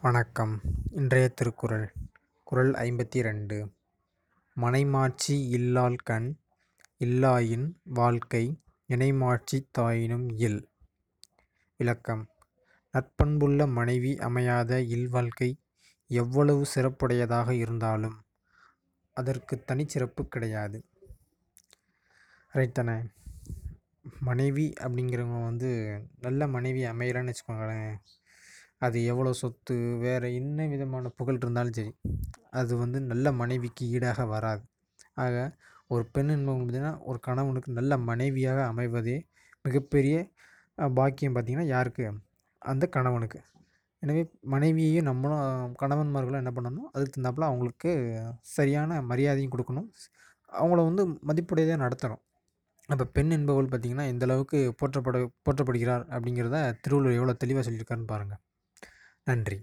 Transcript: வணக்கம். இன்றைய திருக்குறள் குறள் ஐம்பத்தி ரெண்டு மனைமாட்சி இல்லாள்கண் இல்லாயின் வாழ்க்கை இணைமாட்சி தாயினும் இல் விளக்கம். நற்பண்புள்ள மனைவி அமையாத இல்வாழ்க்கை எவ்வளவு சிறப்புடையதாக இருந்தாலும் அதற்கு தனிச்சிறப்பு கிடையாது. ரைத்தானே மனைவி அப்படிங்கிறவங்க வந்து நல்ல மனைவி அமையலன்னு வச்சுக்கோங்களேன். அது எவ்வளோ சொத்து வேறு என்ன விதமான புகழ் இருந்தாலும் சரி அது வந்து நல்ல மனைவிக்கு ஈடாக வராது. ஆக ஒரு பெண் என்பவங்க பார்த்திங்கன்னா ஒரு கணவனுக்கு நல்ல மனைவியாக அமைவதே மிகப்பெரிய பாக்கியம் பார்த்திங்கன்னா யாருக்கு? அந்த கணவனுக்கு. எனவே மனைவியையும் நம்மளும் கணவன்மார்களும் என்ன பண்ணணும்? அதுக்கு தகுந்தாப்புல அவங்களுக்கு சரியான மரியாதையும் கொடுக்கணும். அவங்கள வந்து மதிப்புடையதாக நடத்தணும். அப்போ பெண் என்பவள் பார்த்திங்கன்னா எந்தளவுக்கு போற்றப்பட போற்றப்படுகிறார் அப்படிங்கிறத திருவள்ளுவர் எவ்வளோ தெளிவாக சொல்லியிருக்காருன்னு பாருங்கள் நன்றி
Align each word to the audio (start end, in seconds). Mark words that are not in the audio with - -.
வணக்கம். 0.00 0.60
இன்றைய 0.90 1.28
திருக்குறள் 1.28 1.92
குறள் 2.44 2.70
ஐம்பத்தி 2.70 3.20
ரெண்டு 3.20 3.72
மனைமாட்சி 4.56 5.28
இல்லாள்கண் 5.28 6.34
இல்லாயின் 6.98 7.72
வாழ்க்கை 7.84 8.60
இணைமாட்சி 8.88 9.58
தாயினும் 9.78 10.26
இல் 10.36 10.68
விளக்கம். 11.76 12.28
நற்பண்புள்ள 12.94 13.68
மனைவி 13.72 14.16
அமையாத 14.16 14.80
இல்வாழ்க்கை 14.80 15.60
எவ்வளவு 16.06 16.66
சிறப்புடையதாக 16.74 17.50
இருந்தாலும் 17.50 18.24
அதற்கு 19.14 19.64
தனிச்சிறப்பு 19.72 20.24
கிடையாது. 20.28 20.84
ரைத்தானே 22.52 23.12
மனைவி 24.20 24.72
அப்படிங்கிறவங்க 24.80 25.44
வந்து 25.44 26.02
நல்ல 26.20 26.46
மனைவி 26.46 26.84
அமையலன்னு 26.84 27.32
வச்சுக்கோங்களேன். 27.32 27.96
அது 28.82 28.98
எவ்வளோ 29.10 29.30
சொத்து 29.40 29.74
வேறு 30.04 30.28
என்ன 30.40 30.66
விதமான 30.72 31.10
புகழ் 31.18 31.40
இருந்தாலும் 31.42 31.76
சரி 31.78 31.92
அது 32.60 32.72
வந்து 32.82 32.98
நல்ல 33.10 33.26
மனைவிக்கு 33.40 33.84
ஈடாக 33.94 34.26
வராது. 34.34 34.62
ஆக 35.24 35.34
ஒரு 35.94 36.04
பெண் 36.14 36.32
என்பவங்க 36.34 36.64
பார்த்திங்கன்னா 36.64 36.94
ஒரு 37.10 37.18
கணவனுக்கு 37.28 37.70
நல்ல 37.78 37.92
மனைவியாக 38.10 38.60
அமைவதே 38.72 39.16
மிகப்பெரிய 39.64 40.16
பாக்கியம் 40.98 41.34
பார்த்திங்கன்னா 41.36 41.68
யாருக்கு? 41.74 42.06
அந்த 42.62 42.84
கணவனுக்கு. 42.96 43.40
எனவே 44.02 44.22
மனைவியையும் 44.54 45.08
நம்மளும் 45.10 45.44
கணவன்மார்களும் 45.82 46.42
என்ன 46.42 46.52
பண்ணணும்? 46.58 46.88
அதுக்கு 46.94 47.12
தகுந்தாப்புல 47.14 47.48
அவங்களுக்கு 47.50 47.90
சரியான 48.56 49.00
மரியாதையும் 49.12 49.54
கொடுக்கணும். 49.54 49.88
அவங்கள 50.52 50.80
வந்து 50.88 51.04
மதிப்புடையதாக 51.30 51.82
நடத்தணும். 51.84 52.22
அப்போ 52.88 53.04
பெண் 53.16 53.32
என்பவள் 53.38 53.70
பார்த்திங்கன்னா 53.72 54.06
எந்தளவுக்கு 54.12 54.58
போற்றப்பட 54.80 55.18
போற்றப்படுகிறார் 55.46 56.04
அப்படிங்கிறத 56.14 56.58
திருவள்ளுவர் 56.84 57.18
எவ்வளோ 57.20 57.34
தெளிவாக 57.44 57.64
சொல்லியிருக்காருன்னு 57.68 58.12
பாருங்கள் 58.14 58.42
நன்றி 59.25 59.57